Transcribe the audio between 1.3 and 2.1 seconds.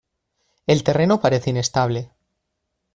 inestable.